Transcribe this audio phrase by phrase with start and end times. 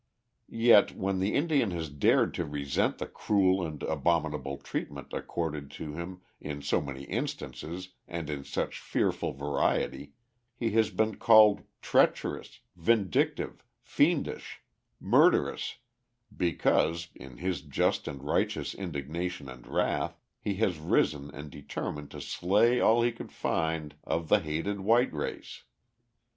[0.49, 5.93] Yet, when the Indian has dared to resent the cruel and abominable treatment accorded to
[5.93, 10.13] him in so many instances and in such fearful variety,
[10.55, 14.61] he has been called "treacherous, vindictive, fiendish,
[14.99, 15.77] murderous,"
[16.35, 22.21] because, in his just and righteous indignation and wrath, he has risen and determined to
[22.21, 25.61] slay all he could find of the hated white race.